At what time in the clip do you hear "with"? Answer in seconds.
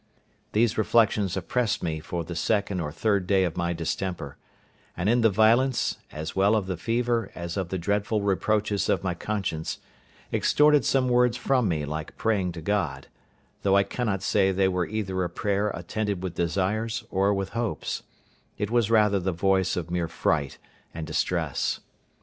16.23-16.33, 17.31-17.49